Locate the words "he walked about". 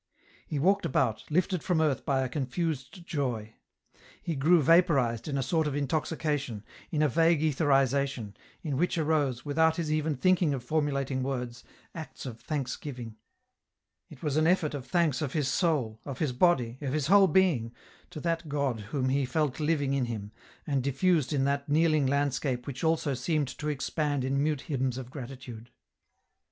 0.47-1.25